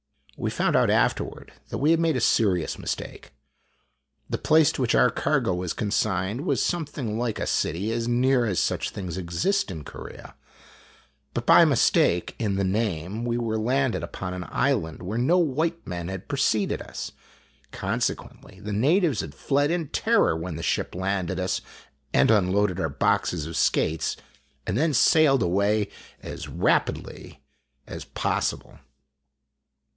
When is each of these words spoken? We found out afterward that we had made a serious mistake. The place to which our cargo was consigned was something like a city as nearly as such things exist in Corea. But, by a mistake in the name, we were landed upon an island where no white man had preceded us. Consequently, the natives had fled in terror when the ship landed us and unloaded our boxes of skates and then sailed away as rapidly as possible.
We 0.35 0.49
found 0.49 0.75
out 0.75 0.89
afterward 0.89 1.53
that 1.69 1.77
we 1.77 1.91
had 1.91 1.99
made 1.99 2.15
a 2.17 2.21
serious 2.21 2.79
mistake. 2.79 3.31
The 4.27 4.39
place 4.39 4.71
to 4.71 4.81
which 4.81 4.95
our 4.95 5.11
cargo 5.11 5.53
was 5.53 5.73
consigned 5.73 6.41
was 6.47 6.63
something 6.63 7.19
like 7.19 7.37
a 7.37 7.45
city 7.45 7.91
as 7.91 8.07
nearly 8.07 8.49
as 8.49 8.59
such 8.59 8.89
things 8.89 9.15
exist 9.15 9.69
in 9.69 9.83
Corea. 9.83 10.33
But, 11.35 11.45
by 11.45 11.61
a 11.61 11.65
mistake 11.67 12.33
in 12.39 12.55
the 12.55 12.63
name, 12.63 13.23
we 13.23 13.37
were 13.37 13.59
landed 13.59 14.01
upon 14.01 14.33
an 14.33 14.47
island 14.49 15.03
where 15.03 15.19
no 15.19 15.37
white 15.37 15.85
man 15.85 16.07
had 16.07 16.27
preceded 16.27 16.81
us. 16.81 17.11
Consequently, 17.71 18.59
the 18.59 18.73
natives 18.73 19.19
had 19.19 19.35
fled 19.35 19.69
in 19.69 19.89
terror 19.89 20.35
when 20.35 20.55
the 20.55 20.63
ship 20.63 20.95
landed 20.95 21.39
us 21.39 21.61
and 22.11 22.31
unloaded 22.31 22.79
our 22.79 22.89
boxes 22.89 23.45
of 23.45 23.55
skates 23.55 24.17
and 24.65 24.75
then 24.75 24.95
sailed 24.95 25.43
away 25.43 25.89
as 26.23 26.47
rapidly 26.47 27.43
as 27.85 28.03
possible. 28.05 28.79